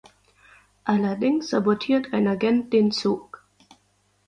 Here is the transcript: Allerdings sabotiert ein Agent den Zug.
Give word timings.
Allerdings 0.83 1.51
sabotiert 1.51 2.11
ein 2.11 2.27
Agent 2.27 2.73
den 2.73 2.89
Zug. 2.91 3.45